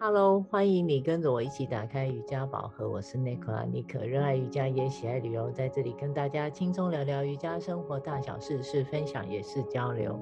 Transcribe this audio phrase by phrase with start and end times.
[0.00, 2.88] Hello，欢迎你跟着我一起打开瑜伽宝盒。
[2.88, 10.16] 我是 Nicola 妮可，热爱瑜伽也喜爱旅游，在这里跟大家轻松聊聊瑜伽生活大小事，是分享也是交流。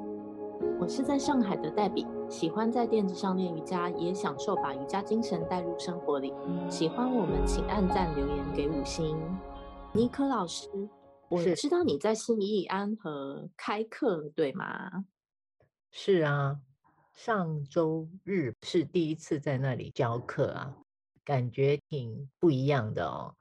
[0.81, 6.33] 我是在上海的黛比，喜欢在垫子上练瑜伽，也享受把瑜伽精神带入生活里。
[6.71, 9.15] 喜欢我们，请按赞留言给五星。
[9.93, 10.71] 妮可老师，
[11.29, 15.05] 我知道你在信义安和开课，对吗？
[15.91, 16.61] 是啊。
[17.17, 20.77] 上周日是第一次在那里教课啊，
[21.25, 23.35] 感觉挺不一样的哦。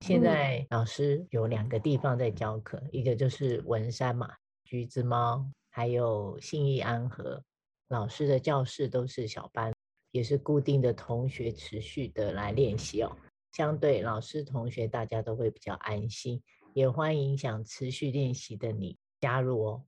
[0.00, 4.30] 现在老师有两个地方在教课，嗯、一个就是文山嘛，
[4.64, 7.42] 橘子猫，还有信义安和。
[7.88, 9.72] 老师的教室都是小班，
[10.10, 13.16] 也是固定的同学持续的来练习哦。
[13.52, 16.42] 相对老师同学大家都会比较安心，
[16.74, 19.84] 也欢迎想持续练习的你加入哦。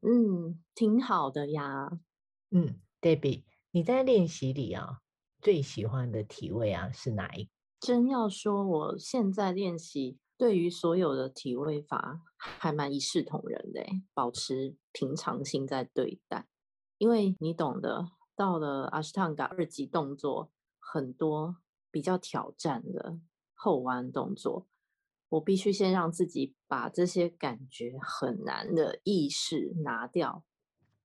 [0.00, 1.90] 嗯，挺好的呀。
[2.50, 2.80] 嗯。
[3.06, 4.98] Debbie，你在练习里啊，
[5.40, 7.50] 最喜欢的体位啊是哪一个？
[7.78, 13.80] 真要说，我现在练习对于所有的体位法还蛮一视同仁的，
[14.12, 16.48] 保持平常心在对待。
[16.98, 21.58] 因为你懂得，到了阿斯汤加二级动作，很多
[21.92, 23.20] 比较挑战的
[23.54, 24.66] 后弯动作，
[25.28, 30.42] 我必须先让自己把这些感觉很难的意识拿掉。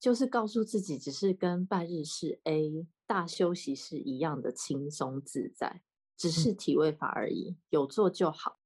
[0.02, 5.84] 就是告诉自己，只是跟拜日式 A 大休息是一样的轻松自在，
[6.18, 8.60] 只是体位法而已，有做就好。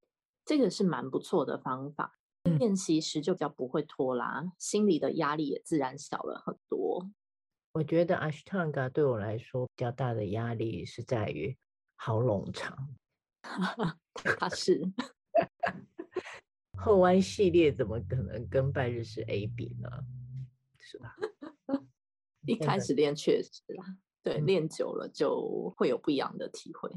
[0.46, 7.12] 这个是蛮不错的方法，练习时就比较不会拖拉，心里的压力也自然小了很多。
[7.74, 11.58] 我觉得 Ashtanga 对我来说比较大的压力是在于
[11.98, 12.96] 好冗长，
[14.40, 14.90] 它 是
[16.78, 19.90] 后弯系列怎么可能跟拜日式 A 比呢？
[22.46, 23.86] 一开始练确实啦，
[24.22, 26.90] 对，练久了就会有不一样的体会。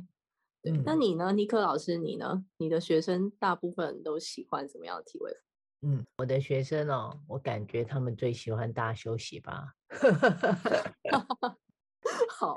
[0.60, 1.96] 对，那你呢，尼克老师？
[1.96, 2.44] 你呢？
[2.58, 5.36] 你的学生大部分都喜欢什么样的体位？
[5.82, 9.74] 嗯，我的学生哦，我感觉他们最喜欢大休息吧。
[12.28, 12.54] 好，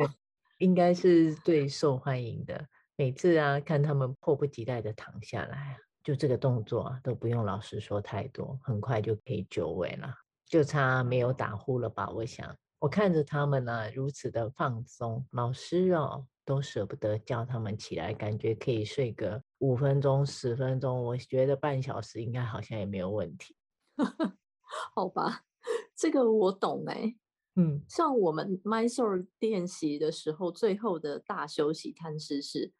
[0.57, 2.67] 应该是最受欢迎的。
[2.95, 10.13] 每次啊，看他们迫不及待的躺下来，就这个动作啊，都不用老师说太多，很快就可以就位了。
[10.51, 12.09] 就差没有打呼了吧？
[12.09, 23.55] 我想，我看着他们呢、啊，如此的放松，老师哦都舍不得叫他们起来，感觉可以睡个五分钟、十分钟，我觉得半小时应该好像也没有问题。
[24.93, 25.45] 好吧，
[25.95, 27.15] 这个我懂哎。
[27.55, 32.73] 嗯，像我们 Mysore 练习的时候，最后的大休息摊尸式，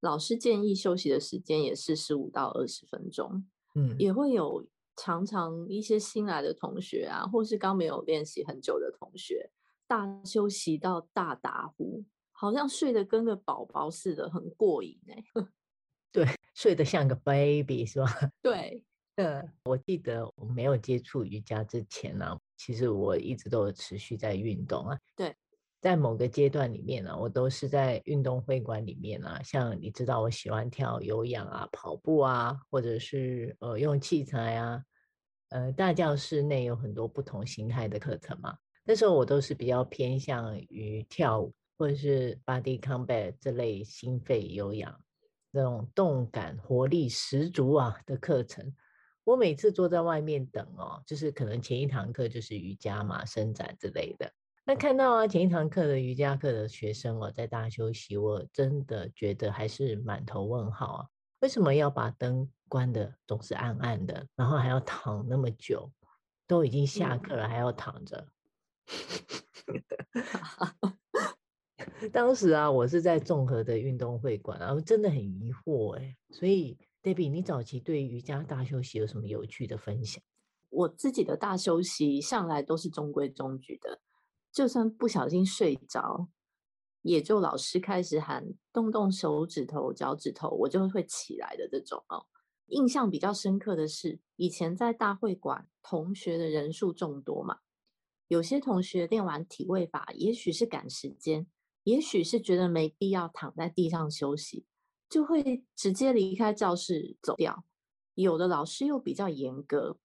[0.00, 3.46] 老师建议休息的时间也是十五到二十分钟。
[3.76, 4.66] 嗯，也会有。
[4.96, 9.50] 常常一些新来的同学啊，或是刚没有练习很久的同学，
[9.86, 15.24] 大休息到大打呼，好像睡得跟个宝宝似的，很过瘾哎。
[16.12, 18.06] 对， 睡得像个 baby 是吧？
[18.42, 18.84] 对，
[19.16, 24.98] 嗯，我记得我没有接触瑜伽之前呢、啊，其实我一直都有持续在运动啊。
[25.16, 25.34] 对。
[25.82, 34.84] 在某个阶段里面呢、我都是在运动会馆里面啊，像你知道我喜欢跳有氧啊、跑步啊，或者是呃用器材啊，
[35.48, 38.56] 呃大教室内有很多不同形态的课程嘛。
[38.84, 44.96] 那时候我都是比较偏向于跳舞或者是 body combat 这类心肺有氧
[45.50, 48.72] 那种动感活力十足啊的课程。
[49.24, 54.32] 我每次坐在外面等哦，就是可能前一堂课就是瑜伽嘛、伸展之类的。
[54.64, 61.06] 那看到啊，前一堂课的瑜伽课的学生哦，在大休息，我真的觉得还是满头问号啊！
[61.40, 65.90] 为什么要把灯关的总是暗暗的，然后还要躺那么久？
[66.46, 68.28] 都已经下课了，还要躺着。
[72.12, 76.16] 当时啊，我是在综合的运动会馆然后真的很疑惑哎。
[76.30, 80.22] 所以，Debbie，你早期对瑜伽大休息有什么有趣的分享？
[80.68, 84.00] 我自己的大休息向来都是中规中矩的。
[84.52, 86.28] 就算不小心睡着，
[87.00, 92.26] 也就老师开始喊动动手指头、脚趾头，我就会起来的这种哦。
[92.66, 97.60] 印象比较深刻的是，以前在大会馆，同学的人数众多嘛，
[98.28, 101.46] 有些同学练完体位法，也许是赶时间，
[101.84, 104.66] 也许是觉得没必要躺在地上休息，
[105.08, 107.64] 就会直接离开教室走掉。
[108.14, 109.98] 有的老师又比较严格，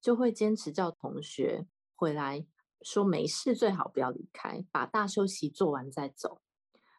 [0.00, 1.66] 就会坚持叫同学
[1.96, 2.46] 回来。
[2.84, 6.40] 说没事，最好不要离开，把大休息做完再走。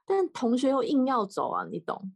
[0.06, 2.14] 但同学又硬要走啊，你懂？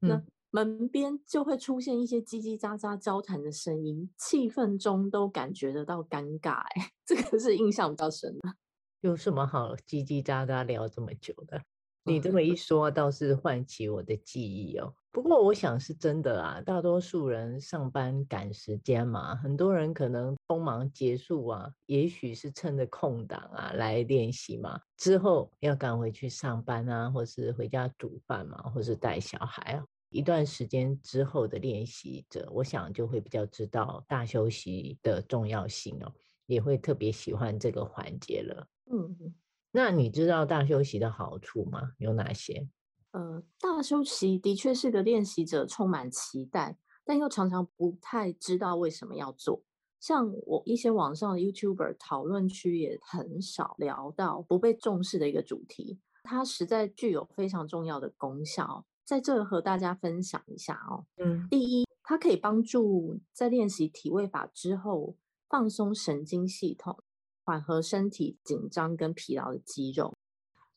[0.00, 6.60] 那门边就会出现一些叽叽喳喳交谈的声音，气氛中都感觉得到尴尬。
[6.74, 8.54] 哎， 这个是印象比较深的。
[9.00, 11.62] 有什么好叽叽喳喳聊这么久的？
[12.04, 14.92] 你这么一说，倒是唤起我的记忆哦。
[15.12, 36.10] 不过我想是真的啊，大多数人上班赶时间嘛，很多人可能匆忙结束啊，也许是趁着空档啊来练习嘛，之后要赶回去上班啊，或是回家煮饭嘛，或是带小孩啊，一段时间之后的练习者，我想就会比较知道大休息的重要性哦，
[36.46, 38.66] 也会特别喜欢这个环节了。
[38.90, 39.34] 嗯。
[39.72, 41.92] 那你知道大休息的好处吗？
[41.98, 42.68] 有哪些？
[43.12, 49.62] 呃，大休息的确是个练习者充满期待，但又常常不太知道为什么要做。
[49.98, 61.06] 像我一些网上的 YouTuber 讨论区也很少聊到不被重视的一个主题，它实在具有非常重要的功效，在这和大家分享一下哦。
[61.18, 65.16] 嗯，第一，它可以帮助在练习体位法之后
[65.48, 66.98] 放松神经系统。
[67.44, 70.14] 缓和身体紧张跟疲劳的肌肉。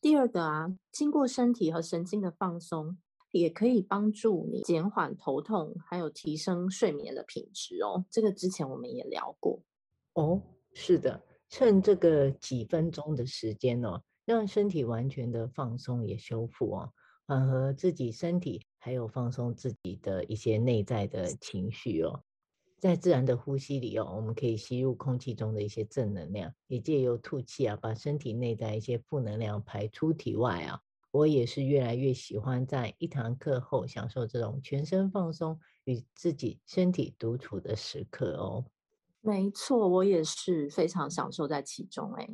[0.02, 2.98] 第二个啊，经过身体和神经的放松，
[3.32, 8.06] 也可以帮助你减缓头痛，还有提升睡眠的品质哦。
[8.12, 9.62] 这个之前我们也聊过
[10.14, 10.42] 哦。
[10.74, 16.92] 是的，趁这个几分钟的时间哦，让身体完全的放松也修复哦，
[17.26, 22.22] 缓和自己身体，还有放松自己的一些内在的情绪哦。
[22.86, 30.80] 在自然的呼吸里哦，我们可以吸入空气中的一些正能量，也借由吐气啊，把身体内在一些负能量排出体外啊。
[31.10, 38.64] 我也是越来越喜欢在一堂课后享受这种全身放松与自己身体独处的时刻哦。
[39.20, 42.30] 没错，我也是非常享受在其中哎。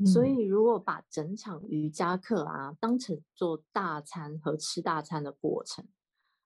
[0.00, 0.06] 嗯。
[0.06, 5.86] 所以如果把整场瑜伽课啊当成做大餐和吃大餐的过程。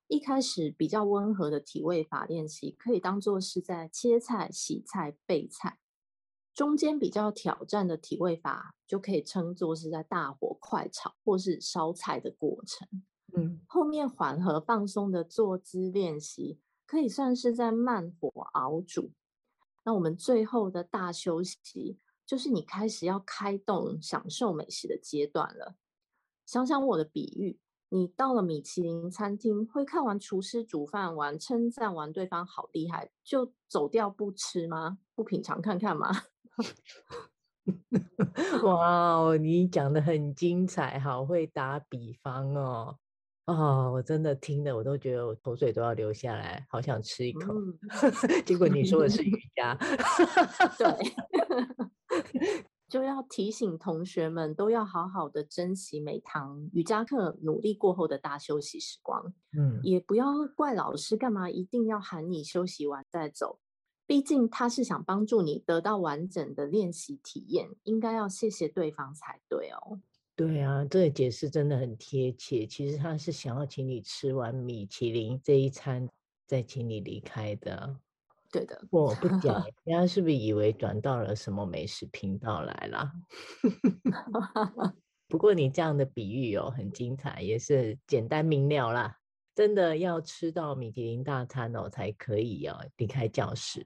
[0.09, 5.77] 一开始比较温和的体位法练习，可以当做是在切菜、洗菜、备菜；
[6.55, 12.87] 中间比较挑战的体位法，就可以称作是在大火快炒或是烧菜的过程。
[13.37, 19.11] 嗯，后面缓和放松的坐姿练习，可以算是在慢火熬煮。
[19.85, 25.75] 那我们最后的大休息，就是你开始要开动享受美食的阶段了。
[26.47, 27.59] 想想我的比喻。
[27.89, 34.99] 你到了米其林餐厅，会看完厨师煮饭完，称赞完对方好厉害，就走掉不吃吗？
[35.15, 36.09] 不品尝看看吗？
[38.63, 42.97] 哇，你讲的很精彩，好会打比方哦！
[43.45, 47.53] 哦，我真的听的我都觉得我口水都要流下来，好想吃一口。
[47.53, 47.79] 嗯、
[48.45, 49.75] 结果你说的是瑜伽，
[50.77, 50.87] 对。
[52.89, 60.25] 就要提醒同学们都要好好的珍惜每堂瑜伽课努力过后的大休息时光，嗯，也不要
[60.55, 63.59] 怪老师干嘛一定要喊你休息完再走，
[64.07, 70.01] 毕竟他是想帮助你得到完整的练习体验，应该要谢谢对方才对哦。
[70.35, 72.65] 对啊，这个解释真的很贴切。
[72.65, 76.09] 其实他是想要请你吃完米其林这一餐，
[76.47, 77.99] 再请你离开的。
[78.51, 83.11] 对的，我不 讲，人家是不是以为转到了什么美食频道来了？
[85.27, 89.15] 不过你这样的比喻哦，很精彩，也是简单明了啦。
[89.53, 93.85] 真的要吃到米其林大餐哦，才可以哦离开教室。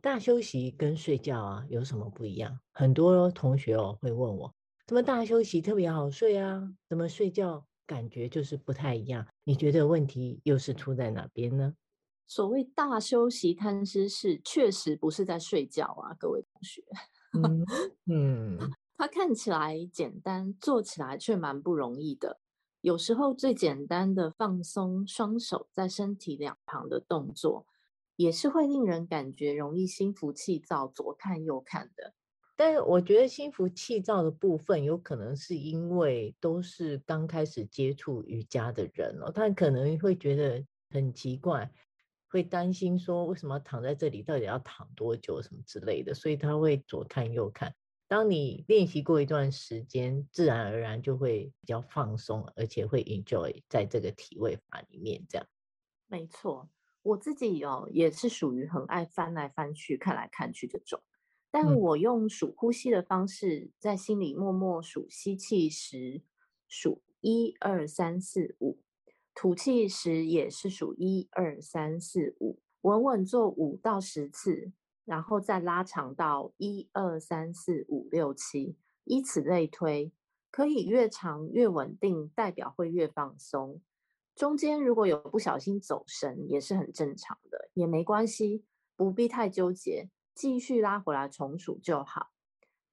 [0.00, 2.60] 大休息跟睡觉啊有什么不一样？
[2.72, 4.54] 很多同学哦会问我，
[4.86, 6.62] 怎么大休息特别好睡啊？
[6.88, 9.26] 怎么睡觉感觉就是不太一样？
[9.42, 11.74] 你觉得问题又是出在哪边呢？
[12.26, 16.82] 所谓大休息贪吃是，确实不是在睡觉啊，各位同学。
[17.32, 17.66] 嗯，
[18.06, 18.58] 嗯
[18.96, 22.40] 它看起来简单，做起来却蛮不容易的。
[22.80, 27.66] 有时候最简单的放松双手在身体两旁的动作，
[28.16, 32.14] 也是会令人感觉容易心浮气躁、左看右看的。
[32.56, 41.68] 但是我觉得心浮气躁的部分，有可能是因为都是刚开始接触瑜伽的人哦，他可能会觉得很奇怪。
[42.34, 47.72] 会担心说，为什么躺在这里，到底要躺多久什么之类的，所以他会左看右看。
[48.08, 55.24] 当你练习过一段时间，自然而然就会比较放松，而且会 enjoy 在这个体位法里面。
[55.28, 55.46] 这样，
[56.08, 56.68] 没错，
[57.02, 61.00] 我自己哦也是属于很爱翻来翻去、看来看去这种，
[61.52, 66.20] 但我用数呼吸的方式，在心里默默数吸气时，
[66.66, 68.80] 数一二三四五。
[69.34, 74.72] 吐气时也是数一二三四五，稳稳做五到十次，
[75.04, 80.12] 然后再拉长到一二三四五六七，以此类推，
[80.52, 83.82] 可以越长越稳定，代表会越放松。
[84.36, 88.64] 中间如果有不小心走神，也是很正常的，也没关系，
[88.96, 92.30] 不必太纠结，继续拉回来重数就好。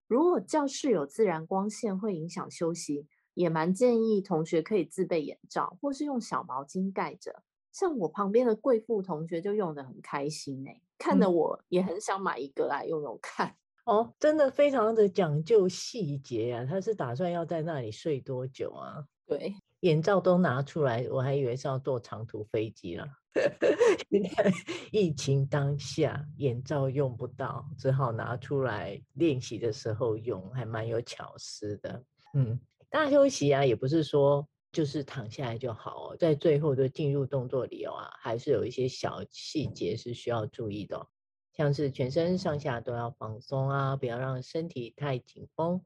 [0.07, 7.43] 如果教室有自然光线会影响休息，也蛮建议同学可以自备眼罩，或是用小毛巾盖着。
[7.71, 13.55] 像我旁边的贵妇同学就用的很开心哎、欸，看得我也很想买一个来用用看。
[13.85, 16.65] 嗯、 哦，真的非常的讲究细节啊！
[16.65, 19.05] 他是打算要在那里睡多久啊？
[19.25, 23.07] 对，眼罩都拿出来，我还以为是要坐长途飞机了。
[24.91, 32.03] 疫情当下，眼罩用不到，只好拿出来练习的时候用，还蛮有巧思的。
[32.33, 32.59] 嗯，
[32.91, 34.47] 大休息啊，也不是说。
[34.73, 41.09] 就是躺下来就好哦，在最后的进入动作里啊，还是有一些小细节是需要注意的，
[41.51, 45.81] 像是全身上下都要放松啊，不要让身体太紧绷，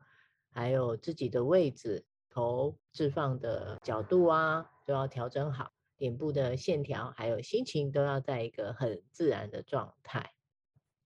[0.51, 10.31] 还有自己的位置、头置放的角度啊，都要调整好，脸部的线条还有心情都要在一个很自然的状态。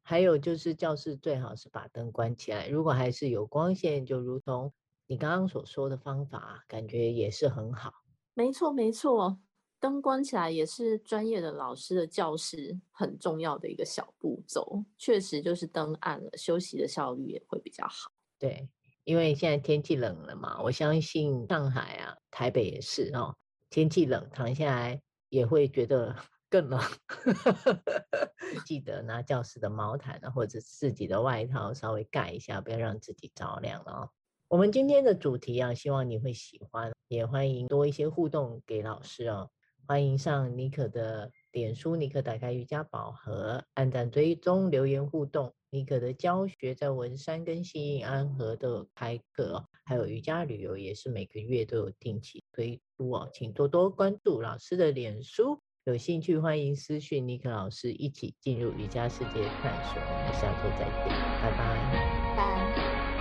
[0.04, 4.74] 还有就是教室最好是把灯关起来，如果还是有光线，就如同。
[5.10, 7.92] 你刚刚所说的方法，感觉也是很好。
[8.36, 9.40] 没错，没错，
[9.80, 14.86] 灯关起来也是专业的老师的教室很重要的一个小步骤。
[15.00, 18.12] 确实，就是灯暗了，休息的效率也会比较好。
[18.38, 18.70] 对，
[19.04, 23.36] 因为现在天气冷了嘛，我相信上海啊、台北也是哦，
[23.72, 26.16] 天气冷，躺下来也会觉得
[26.52, 26.80] 更冷。
[28.64, 34.10] 记得拿教室的毛毯啊，或者自己的外套稍微盖一下，不要让自己着凉了哦。
[34.50, 39.48] 我们今天的主题啊，希望你会喜欢，也欢迎多一些互动给老师哦。
[39.88, 45.54] 欢迎上妮可的脸书，妮可打开瑜伽宝盒，按赞追踪，留言互动。
[45.70, 55.62] 妮可的教学在文山跟信义安和都有开课哦，还有瑜伽旅游也是每个月都有定期推出哦，请多多关注老师的脸书。
[55.84, 60.02] 有兴趣欢迎私讯妮可老师，一起进入瑜伽世界探索。
[60.02, 63.19] 我们下周再见，拜拜拜。